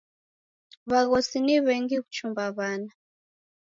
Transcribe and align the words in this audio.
W'aghosi 0.89 1.37
ni 1.45 1.55
w'engi 1.65 1.97
kuchumba 2.05 2.43
w'ana. 2.55 2.89